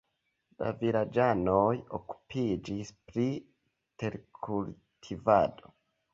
La 0.61 0.69
vilaĝanoj 0.83 1.73
okupiĝis 1.97 2.91
pri 3.11 3.27
terkultivado. 4.05 5.75